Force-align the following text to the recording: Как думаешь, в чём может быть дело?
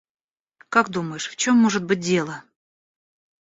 Как 0.69 0.89
думаешь, 0.89 1.27
в 1.29 1.35
чём 1.35 1.57
может 1.57 1.83
быть 1.85 1.99
дело? 1.99 2.41